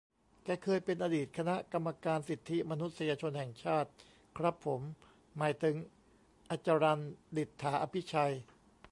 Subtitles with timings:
[0.43, 3.89] แกเคยเป็นอดีตคณะกรรมการสิทธิมนุษยชนแห่งชาติ
[4.37, 4.81] ครับผม
[5.37, 5.75] หมายถึง
[6.49, 6.99] อจรัล
[7.37, 8.33] ดิษฐาอภิชัย